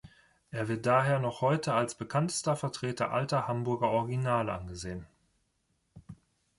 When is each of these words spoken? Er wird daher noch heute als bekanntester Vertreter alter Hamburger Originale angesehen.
Er 0.49 0.67
wird 0.67 0.87
daher 0.87 1.19
noch 1.19 1.41
heute 1.41 1.73
als 1.75 1.93
bekanntester 1.93 2.55
Vertreter 2.55 3.11
alter 3.11 3.47
Hamburger 3.47 3.89
Originale 3.91 4.51
angesehen. 4.51 5.05